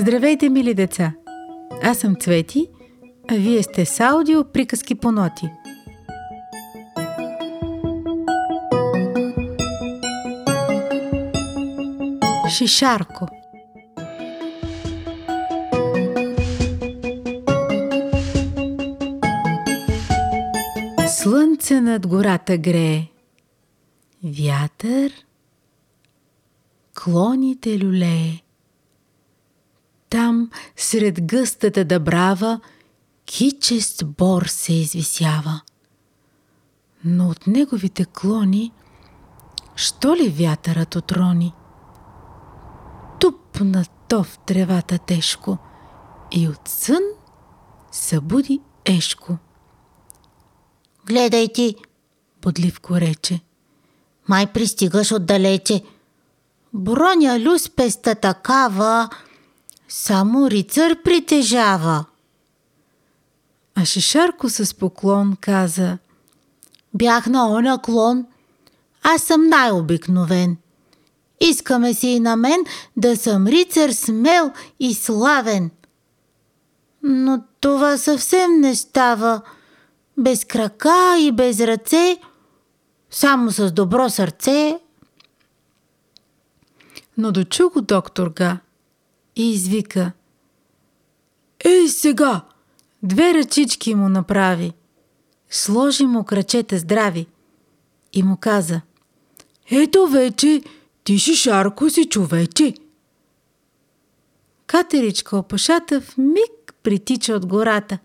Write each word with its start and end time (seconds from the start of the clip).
Здравейте, 0.00 0.48
мили 0.48 0.74
деца! 0.74 1.12
Аз 1.82 1.98
съм 1.98 2.16
Цвети, 2.16 2.68
а 3.30 3.34
вие 3.34 3.62
сте 3.62 3.84
с 3.84 4.00
аудио 4.00 4.44
приказки 4.44 4.94
по 4.94 5.12
ноти. 5.12 5.50
Шишарко 12.48 13.28
Слънце 21.08 21.80
над 21.80 22.06
гората 22.06 22.58
грее, 22.58 23.08
вятър 24.24 25.12
клоните 26.94 27.78
люлее. 27.78 28.49
Там, 30.10 30.50
сред 30.76 31.26
гъстата 31.26 31.84
дъбрава, 31.84 32.60
кичест 33.24 34.06
бор 34.06 34.46
се 34.46 34.72
извисява. 34.72 35.60
Но 37.04 37.28
от 37.28 37.46
неговите 37.46 38.04
клони, 38.04 38.72
що 39.76 40.16
ли 40.16 40.28
вятърът 40.28 40.96
отрони? 40.96 41.54
Тупна 43.20 43.84
то 44.08 44.24
в 44.24 44.38
тревата 44.38 44.98
тежко 44.98 45.58
и 46.32 46.48
от 46.48 46.68
сън 46.68 47.02
събуди 47.92 48.60
Ешко. 48.84 49.38
Гледай 51.06 51.48
ти, 51.54 51.76
Бодливко 52.42 53.00
рече. 53.00 53.40
май 54.28 54.52
пристигаш 54.52 55.12
отдалече. 55.12 55.82
Броня 56.74 57.40
люспеста 57.40 58.14
такава, 58.14 59.08
само 59.90 60.50
рицар 60.50 61.02
притежава. 61.02 62.04
А 63.74 63.84
Шишарко 63.84 64.48
с 64.48 64.74
поклон 64.74 65.36
каза 65.40 65.98
Бях 66.94 67.26
на 67.26 67.48
оня 67.48 67.82
клон. 67.82 68.26
Аз 69.02 69.22
съм 69.22 69.48
най-обикновен. 69.48 70.56
Искаме 71.40 71.94
си 71.94 72.08
и 72.08 72.20
на 72.20 72.36
мен 72.36 72.64
да 72.96 73.16
съм 73.16 73.46
рицар 73.46 73.90
смел 73.90 74.52
и 74.80 74.94
славен. 74.94 75.70
Но 77.02 77.42
това 77.60 77.98
съвсем 77.98 78.60
не 78.60 78.74
става. 78.74 79.42
Без 80.18 80.44
крака 80.44 81.18
и 81.18 81.32
без 81.32 81.60
ръце, 81.60 82.18
само 83.10 83.50
с 83.50 83.72
добро 83.72 84.10
сърце. 84.10 84.80
Но 87.18 87.32
дочу 87.32 87.70
го 87.70 87.80
доктор 87.80 88.28
Га 88.28 88.58
и 89.40 89.52
извика. 89.52 90.12
Ей 91.64 91.88
сега! 91.88 92.44
Две 93.02 93.34
ръчички 93.34 93.94
му 93.94 94.08
направи. 94.08 94.72
Сложи 95.50 96.06
му 96.06 96.24
крачета 96.24 96.78
здрави 96.78 97.26
и 98.12 98.22
му 98.22 98.36
каза. 98.36 98.80
Ето 99.70 100.06
вече, 100.06 100.62
ти 101.04 101.18
шишарко 101.18 101.90
си 101.90 102.04
човече. 102.04 102.74
Катеричка 104.66 105.36
опашата 105.36 106.00
в 106.00 106.18
миг 106.18 106.74
притича 106.82 107.32
от 107.32 107.46
гората. 107.46 107.98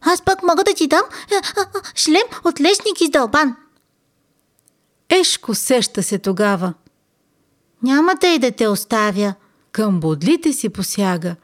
Аз 0.00 0.24
пък 0.24 0.42
мога 0.42 0.64
да 0.64 0.74
ти 0.74 0.86
дам 0.86 1.04
а, 1.56 1.66
шлем 1.94 2.26
от 2.44 2.60
лешник 2.60 3.00
издълбан. 3.00 3.56
Ешко 5.08 5.54
сеща 5.54 6.02
се 6.02 6.18
тогава. 6.18 6.74
Няма 7.82 8.14
да 8.14 8.26
и 8.26 8.38
да 8.38 8.52
те 8.52 8.68
оставя. 8.68 9.34
Към 9.76 10.00
бодлите 10.00 10.52
си 10.52 10.68
посяга. 10.68 11.36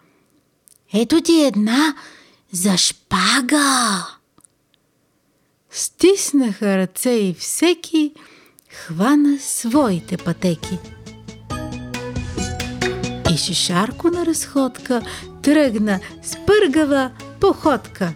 Ето 0.94 1.20
ти 1.20 1.42
една 1.42 1.94
за 2.52 2.76
шпага. 2.76 4.06
Стиснаха 5.70 6.78
ръце 6.78 7.10
и 7.10 7.34
всеки 7.34 8.12
хвана 8.68 9.38
своите 9.40 10.16
пътеки. 10.16 10.78
И 13.34 13.36
Шишарко 13.36 14.10
на 14.10 14.26
разходка 14.26 15.02
тръгна 15.42 16.00
с 16.22 16.36
пъргава 16.46 17.10
походка. 17.40 18.14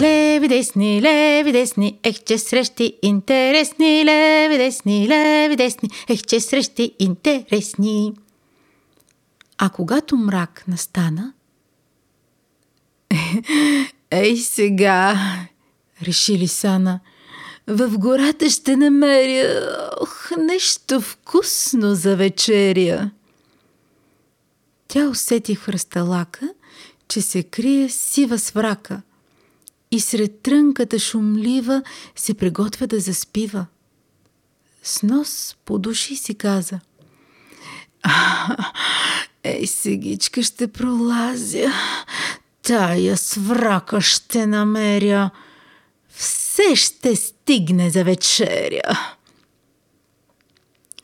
Леви 0.00 0.48
десни, 0.48 1.02
леви 1.02 1.52
десни, 1.52 1.98
ех, 2.02 2.16
че 2.24 2.38
срещи 2.38 2.98
интересни, 3.02 4.04
леви 4.04 4.58
десни, 4.58 5.08
леви 5.08 5.56
десни, 5.56 5.90
ех, 6.08 6.22
че 6.22 6.40
срещи 6.40 6.94
интересни. 6.98 8.12
А 9.58 9.68
когато 9.70 10.16
мрак 10.16 10.64
настана, 10.68 11.32
Ей 14.10 14.36
сега, 14.36 15.16
реши 16.02 16.38
Лисана, 16.38 17.00
в 17.66 17.98
гората 17.98 18.50
ще 18.50 18.76
намеря 18.76 19.70
ох, 20.00 20.30
нещо 20.38 21.00
вкусно 21.00 21.94
за 21.94 22.16
вечеря. 22.16 23.10
Тя 24.88 25.08
усети 25.08 25.54
хръсталака, 25.54 26.48
че 27.08 27.20
се 27.20 27.42
крие 27.42 27.88
сива 27.88 28.38
сврака 28.38 29.02
и 29.90 30.00
сред 30.00 30.40
трънката 30.42 30.98
шумлива 30.98 31.82
се 32.16 32.34
приготвя 32.34 32.86
да 32.86 33.00
заспива. 33.00 33.66
С 34.82 35.02
нос 35.02 35.56
по 35.64 35.78
души 35.78 36.16
си 36.16 36.34
каза. 36.34 36.80
Ей, 39.44 39.66
сегичка 39.66 40.42
ще 40.42 40.72
пролазя, 40.72 41.72
тая 42.62 43.16
сврака 43.16 44.00
ще 44.00 44.46
намеря, 44.46 45.30
все 46.08 46.76
ще 46.76 47.16
стигне 47.16 47.90
за 47.90 48.04
вечеря. 48.04 49.14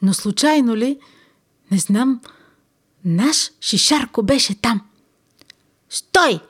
Но 0.03 0.15
случайно 0.15 0.77
ли, 0.77 0.99
не 1.71 1.79
знам, 1.79 2.21
наш 3.05 3.51
шишарко 3.61 4.23
беше 4.23 4.55
там. 4.55 4.81
Стой! 5.89 6.41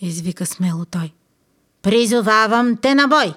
Извика 0.00 0.46
смело 0.46 0.84
той. 0.84 1.12
Призовавам 1.82 2.76
те 2.76 2.94
на 2.94 3.08
бой. 3.08 3.34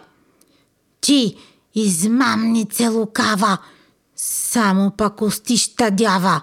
Ти, 1.02 1.36
измамнице 1.76 2.88
лукава, 2.88 3.58
само 4.16 4.92
пак 4.92 5.22
усти 5.22 5.58
щадява. 5.58 6.42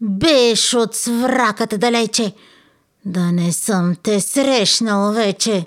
Беш 0.00 0.74
от 0.74 0.94
свраката 0.94 1.78
далече, 1.78 2.34
да 3.04 3.32
не 3.32 3.52
съм 3.52 3.96
те 4.02 4.20
срещнал 4.20 5.12
вече. 5.12 5.66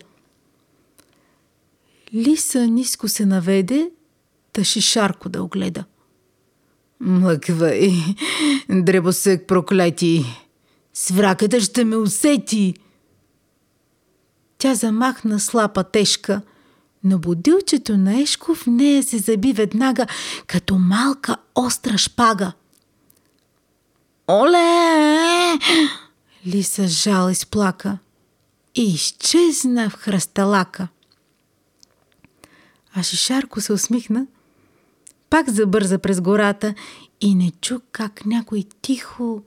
Лиса 2.13 2.68
ниско 2.68 3.07
се 3.07 3.25
наведе, 3.25 3.91
та 4.53 4.63
шишарко 4.63 5.30
да 5.30 5.44
огледа. 5.44 5.86
Млъквай, 7.00 7.91
дребосък 8.69 9.47
проклети, 9.47 10.25
свраката 10.94 11.62
ще 11.62 11.86
ме 11.86 11.96
усети. 11.96 12.74
Тя 14.59 14.75
замахна 14.75 15.40
слапа 15.40 15.84
тежка, 15.84 16.42
но 17.03 17.20
будилчето 17.20 17.97
на 17.97 18.22
Ешко 18.22 18.56
в 18.56 18.68
нея 18.68 19.03
се 19.03 19.18
заби 19.18 19.53
веднага, 19.53 20.06
като 20.47 20.78
малка 20.78 21.38
остра 21.56 21.97
шпага. 21.97 22.52
Оле! 24.28 25.60
Лиса 26.48 26.88
жал 26.88 27.30
изплака 27.30 27.98
и 28.75 28.94
изчезна 28.94 29.89
в 29.89 29.94
хръсталака. 29.94 30.88
А 32.95 33.04
Шишарко 33.04 33.62
се 33.62 33.74
усмихна, 33.74 34.28
пак 35.30 35.50
забърза 35.50 36.00
през 36.00 36.22
гората 36.22 36.74
и 37.22 37.36
не 37.36 37.51
чу 37.62 37.80
как 37.92 38.25
някой 38.25 38.63
тихо 38.81 39.44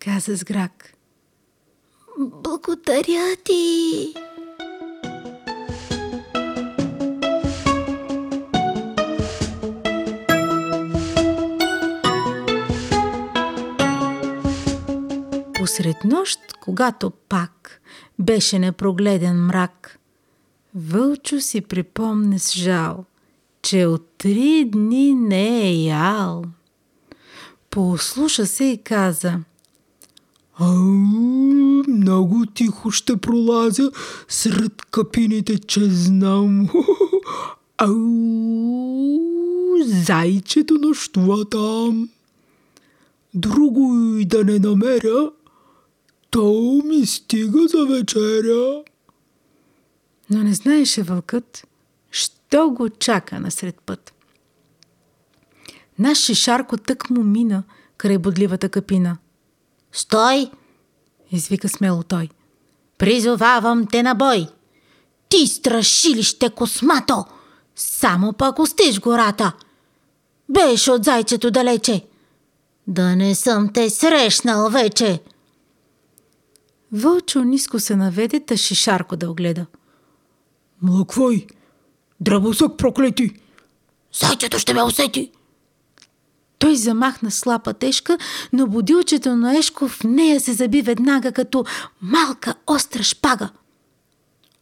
каза 0.00 0.36
с 0.36 0.44
грак. 0.44 0.94
Благодаря 2.18 3.36
ти! 3.44 4.14
Посред 15.60 16.04
нощ, 16.04 16.38
когато 16.60 17.10
пак 17.10 17.80
беше 18.18 18.58
непрогледен 18.58 19.46
мрак, 19.46 19.98
Вълчо 20.74 21.40
си 21.40 21.60
припомне 21.60 22.38
с 22.38 22.52
жал, 22.52 23.04
че 23.62 23.86
от 23.86 24.08
три 24.18 24.64
дни 24.64 25.14
не 25.14 25.68
е 25.68 25.72
ял. 25.72 26.44
Послуша 27.70 28.46
се 28.46 28.64
и 28.64 28.82
каза 28.82 29.38
Ау, 30.58 31.84
много 31.88 32.46
тихо 32.54 32.90
ще 32.90 33.16
пролазя 33.16 33.90
сред 34.28 34.82
капините, 34.82 35.58
че 35.58 35.84
знам. 35.84 36.68
Ау, 37.78 37.98
зайчето 39.84 40.74
нощува 40.74 41.44
там. 41.44 42.08
друго 43.34 44.16
и 44.18 44.24
да 44.24 44.44
не 44.44 44.58
намеря, 44.58 45.30
то 46.30 46.82
ми 46.84 47.06
стига 47.06 47.68
за 47.68 47.86
вечеря. 47.86 48.82
Но 50.30 50.42
не 50.42 50.54
знаеше 50.54 51.02
вълкът, 51.02 51.66
що 52.10 52.70
го 52.70 52.88
чака 52.88 53.40
насред 53.40 53.80
път. 53.86 54.14
Наш 55.98 56.18
шишарко 56.18 56.76
тък 56.76 57.10
му 57.10 57.22
мина 57.22 57.62
край 57.96 58.18
бодливата 58.18 58.68
капина. 58.68 59.16
Стой! 59.92 60.50
Извика 61.32 61.68
смело 61.68 62.02
той. 62.02 62.28
Призовавам 62.98 63.86
те 63.86 64.02
на 64.02 64.14
бой! 64.14 64.46
Ти 65.28 65.46
страшилище 65.46 66.50
космато! 66.50 67.24
Само 67.76 68.32
пък 68.32 68.58
остиш 68.58 69.00
гората! 69.00 69.52
Беше 70.48 70.90
от 70.90 71.04
зайчето 71.04 71.50
далече! 71.50 72.04
Да 72.86 73.16
не 73.16 73.34
съм 73.34 73.72
те 73.72 73.90
срещнал 73.90 74.70
вече! 74.70 75.20
Вълчо 76.92 77.44
ниско 77.44 77.80
се 77.80 77.96
наведе, 77.96 78.40
та 78.40 78.56
шишарко 78.56 79.16
да 79.16 79.30
огледа. 79.30 79.66
Млъквай! 80.82 81.46
Дръбосък 82.20 82.76
проклети! 82.76 83.40
Зайчето 84.12 84.58
ще 84.58 84.74
ме 84.74 84.82
усети! 84.82 85.30
Той 86.58 86.76
замахна 86.76 87.30
слапа 87.30 87.74
тежка, 87.74 88.18
но 88.52 88.66
будилчето 88.66 89.36
на 89.36 89.58
Ешко 89.58 89.88
в 89.88 90.04
нея 90.04 90.40
се 90.40 90.52
заби 90.52 90.82
веднага 90.82 91.32
като 91.32 91.64
малка 92.02 92.54
остра 92.66 93.02
шпага. 93.02 93.50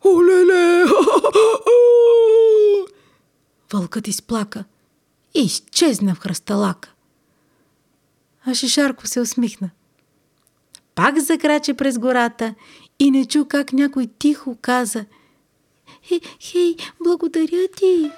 Олеле! 0.04 0.84
Вълкът 3.72 4.08
изплака 4.08 4.64
и 5.34 5.40
изчезна 5.40 6.14
в 6.14 6.18
хръсталака. 6.18 6.92
А 8.44 8.54
Шишарко 8.54 9.06
се 9.06 9.20
усмихна. 9.20 9.70
Пак 10.98 11.18
закраче 11.18 11.74
през 11.74 11.98
гората 11.98 12.54
и 12.98 13.10
не 13.10 13.24
чу 13.24 13.44
как 13.44 13.72
някой 13.72 14.06
тихо 14.18 14.56
каза 14.60 15.04
«Хей, 16.08 16.20
хей, 16.40 16.76
благодаря 17.04 17.68
ти!» 17.76 18.10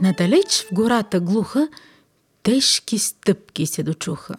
Надалеч 0.00 0.66
в 0.70 0.74
гората 0.74 1.20
глуха 1.20 1.68
тежки 2.42 2.98
стъпки 2.98 3.66
се 3.66 3.82
дочуха. 3.82 4.34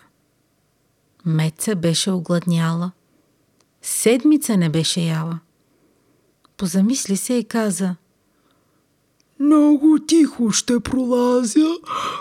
Меца 1.25 1.75
беше 1.75 2.11
огладняла. 2.11 2.91
Седмица 3.81 4.57
не 4.57 4.69
беше 4.69 5.01
яла. 5.01 5.39
Позамисли 6.61 7.17
се 7.17 7.33
и 7.33 7.43
каза 7.43 7.95
Много 9.39 9.99
тихо 10.07 10.51
ще 10.51 10.79
пролазя 10.79 11.75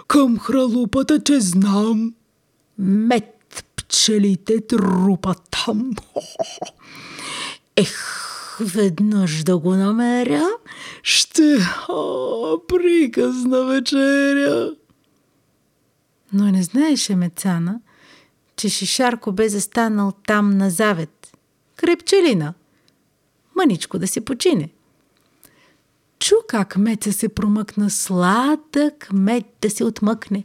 към 0.08 0.38
хралупата, 0.38 1.22
че 1.22 1.40
знам. 1.40 2.14
Мед 2.78 3.64
пчелите 3.76 4.66
трупат 4.66 5.42
там. 5.50 5.90
Ех, 7.76 7.96
веднъж 8.60 9.42
да 9.42 9.58
го 9.58 9.74
намеря, 9.74 10.48
ще 11.02 11.56
а, 11.88 11.94
приказна 12.68 13.64
вечеря. 13.64 14.70
Но 16.32 16.44
не 16.44 16.62
знаеше 16.62 17.16
Мецана, 17.16 17.80
че 18.56 18.68
Шишарко 18.68 19.32
бе 19.32 19.48
застанал 19.48 20.12
там 20.26 20.58
на 20.58 20.70
завет, 20.70 21.32
крепчелина, 21.76 22.54
мъничко 23.60 23.98
да 23.98 24.08
се 24.08 24.20
почине. 24.20 24.68
Чу 26.18 26.34
как 26.48 26.76
Меца 26.76 27.12
се 27.12 27.28
промъкна 27.28 27.90
сладък 27.90 29.08
мед 29.12 29.44
да 29.60 29.70
се 29.70 29.84
отмъкне. 29.84 30.44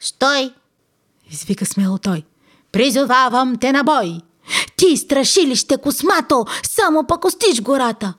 Стой! 0.00 0.54
Извика 1.30 1.66
смело 1.66 1.98
той. 1.98 2.24
Призовавам 2.72 3.56
те 3.56 3.72
на 3.72 3.82
бой! 3.82 4.20
Ти 4.76 4.96
страшилище 4.96 5.76
космато, 5.76 6.46
само 6.62 7.06
пък 7.06 7.24
остиш 7.24 7.62
гората. 7.62 8.14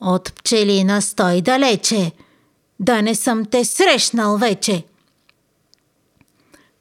От 0.00 0.32
пчелина 0.32 1.02
стой 1.02 1.40
далече, 1.40 2.12
да 2.80 3.02
не 3.02 3.14
съм 3.14 3.44
те 3.44 3.64
срещнал 3.64 4.38
вече. 4.38 4.84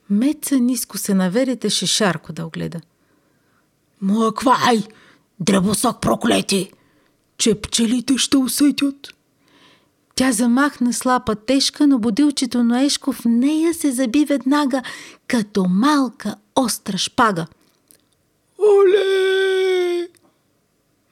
Меца 0.10 0.56
ниско 0.56 0.98
се 0.98 1.14
наверите 1.14 1.70
шишарко 1.70 2.34
да 2.34 2.46
огледа. 2.46 2.82
Млъквай, 4.02 4.84
дръбосок 5.42 6.02
проклети, 6.02 6.72
че 7.38 7.62
пчелите 7.62 8.18
ще 8.18 8.38
усетят. 8.38 9.14
Тя 10.16 10.32
замахна 10.32 10.94
слапа 10.94 11.36
тежка, 11.36 11.88
но 11.88 12.00
будилчето 12.00 12.64
на 12.64 12.84
Ешко 12.84 13.12
в 13.12 13.26
нея 13.26 13.74
се 13.74 13.92
заби 13.92 14.26
веднага, 14.26 14.82
като 15.28 15.66
малка 15.66 16.36
остра 16.56 16.98
шпага. 16.98 17.48
Оле! 18.60 20.08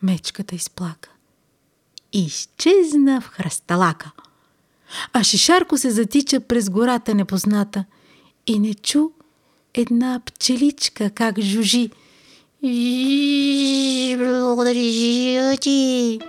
Мечката 0.01 0.55
изплака. 0.55 1.09
И 2.13 2.25
изчезна 2.25 3.21
в 3.21 3.27
хръсталака. 3.27 4.11
А 5.13 5.23
Шишарко 5.23 5.77
се 5.77 5.89
затича 5.89 6.39
през 6.39 6.69
гората 6.69 7.15
непозната 7.15 7.85
и 8.47 8.59
не 8.59 8.73
чу 8.73 9.09
една 9.73 10.21
пчеличка 10.25 11.09
как 11.09 11.39
жужи. 11.39 11.89
Благодаря 14.17 15.57
ти. 15.57 16.19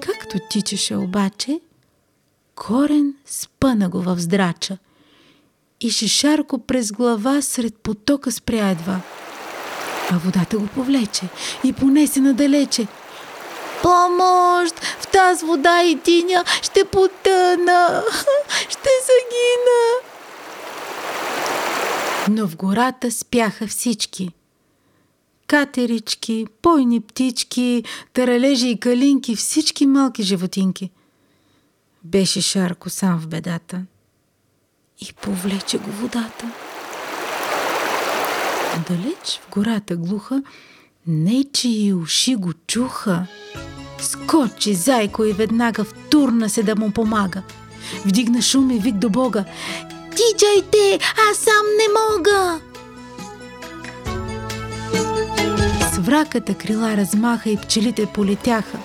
Както 0.00 0.38
тичаше 0.50 0.96
обаче, 0.96 1.60
корен 2.54 3.14
спъна 3.26 3.88
го 3.88 4.00
в 4.02 4.16
здрача 4.18 4.78
и 5.80 5.90
шишарко 5.90 6.58
през 6.58 6.92
глава 6.92 7.42
сред 7.42 7.76
потока 7.76 8.32
спря 8.32 8.70
едва. 8.70 9.00
А 10.10 10.18
водата 10.18 10.58
го 10.58 10.66
повлече 10.66 11.28
и 11.64 11.72
понесе 11.72 12.20
надалече. 12.20 12.86
Помощ! 13.82 14.74
В 15.00 15.06
тази 15.06 15.46
вода 15.46 15.82
и 15.82 16.00
тиня 16.00 16.44
ще 16.62 16.84
потъна! 16.84 18.02
Ще 18.68 18.88
загина! 19.08 19.82
Но 22.30 22.48
в 22.48 22.56
гората 22.56 23.10
спяха 23.10 23.66
всички. 23.66 24.30
Катерички, 25.46 26.46
пойни 26.62 27.00
птички, 27.00 27.84
таралежи 28.12 28.68
и 28.68 28.80
калинки, 28.80 29.36
всички 29.36 29.86
малки 29.86 30.22
животинки. 30.22 30.90
Беше 32.04 32.40
Шарко 32.40 32.90
сам 32.90 33.18
в 33.18 33.26
бедата 33.26 33.82
и 35.00 35.12
повлече 35.12 35.78
го 35.78 35.90
водата. 35.90 36.46
Далеч 38.88 39.40
в 39.42 39.50
гората 39.50 39.96
глуха, 39.96 40.42
нечии 41.06 41.92
уши 41.94 42.36
го 42.36 42.52
чуха. 42.66 43.26
Скочи 44.02 44.74
зайко 44.74 45.24
и 45.24 45.32
веднага 45.32 45.84
втурна 45.84 46.48
се 46.48 46.62
да 46.62 46.76
му 46.76 46.90
помага. 46.90 47.42
Вдигна 48.06 48.42
шум 48.42 48.70
и 48.70 48.78
вик 48.78 48.94
до 48.94 49.10
Бога. 49.10 49.44
Тичайте, 50.10 50.98
аз 51.30 51.36
сам 51.36 51.66
не 51.78 51.86
мога! 52.00 52.60
С 55.92 55.98
враката 55.98 56.54
крила 56.54 56.96
размаха 56.96 57.50
и 57.50 57.56
пчелите 57.56 58.06
полетяха. 58.06 58.78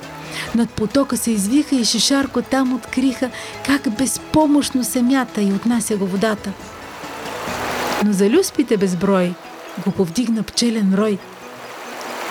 Над 0.55 0.69
потока 0.69 1.17
се 1.17 1.31
извиха 1.31 1.75
и 1.75 1.86
шишарко 1.86 2.41
там 2.41 2.74
откриха 2.74 3.29
как 3.65 3.97
безпомощно 3.97 4.83
се 4.83 5.01
мята 5.01 5.41
и 5.41 5.53
отнася 5.53 5.97
го 5.97 6.05
водата. 6.05 6.51
Но 8.05 8.13
за 8.13 8.29
люспите 8.29 8.77
безброй 8.77 9.33
го 9.86 9.91
повдигна 9.91 10.43
пчелен 10.43 10.93
рой. 10.93 11.17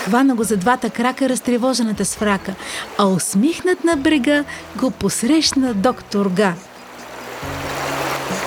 Хвана 0.06 0.34
го 0.34 0.44
за 0.44 0.56
двата 0.56 0.90
крака 0.90 1.28
разтревожената 1.28 2.04
сврака, 2.04 2.54
а 2.98 3.06
усмихнат 3.06 3.84
на 3.84 3.96
брега 3.96 4.44
го 4.76 4.90
посрещна 4.90 5.74
доктор 5.74 6.30
Га. 6.30 6.56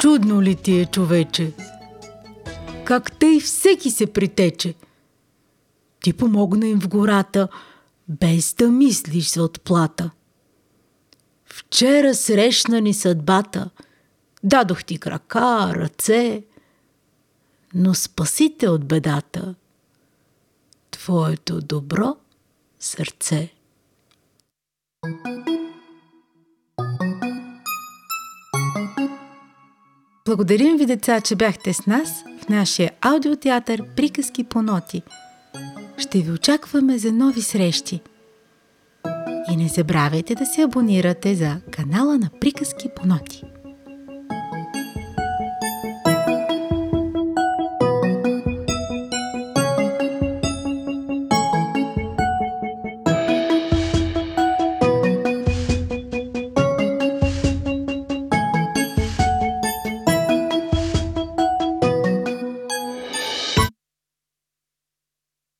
Чудно 0.01 0.41
ли 0.41 0.55
ти 0.55 0.79
е, 0.79 0.85
човече? 0.85 1.53
Как 2.85 3.11
тъй 3.11 3.39
всеки 3.39 3.91
се 3.91 4.13
притече? 4.13 4.73
Ти 6.01 6.13
помогна 6.13 6.67
им 6.67 6.79
в 6.81 6.87
гората, 6.87 7.47
без 8.07 8.53
да 8.53 8.69
мислиш 8.69 9.31
за 9.31 9.43
отплата. 9.43 10.11
Вчера 11.45 12.13
срещна 12.13 12.81
ни 12.81 12.93
съдбата, 12.93 13.69
дадох 14.43 14.83
ти 14.83 14.97
крака, 14.97 15.73
ръце, 15.75 16.43
но 17.73 17.93
спасите 17.93 18.69
от 18.69 18.85
бедата 18.85 19.55
твоето 20.99 21.61
добро 21.61 22.15
сърце. 22.79 23.49
Благодарим 30.25 30.77
ви, 30.77 30.85
деца, 30.85 31.21
че 31.21 31.35
бяхте 31.35 31.73
с 31.73 31.85
нас 31.85 32.23
в 32.43 32.49
нашия 32.49 32.91
аудиотеатър 33.01 33.83
Приказки 33.95 34.43
по 34.43 34.61
ноти. 34.61 35.01
Ще 35.97 36.21
ви 36.21 36.31
очакваме 36.31 36.97
за 36.97 37.11
нови 37.11 37.41
срещи. 37.41 38.01
И 39.51 39.57
не 39.57 39.67
забравяйте 39.67 40.35
да 40.35 40.45
се 40.45 40.61
абонирате 40.61 41.35
за 41.35 41.61
канала 41.71 42.17
на 42.17 42.29
Приказки 42.41 42.89
по 42.95 43.07
ноти. 43.07 43.43